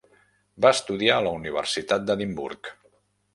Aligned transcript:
Va 0.65 0.71
estudiar 0.75 1.17
a 1.17 1.23
la 1.27 1.33
Universitat 1.41 2.09
d'Edimburg. 2.09 2.73